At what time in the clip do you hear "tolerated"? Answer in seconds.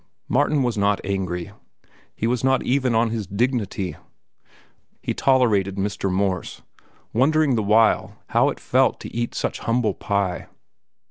5.13-5.75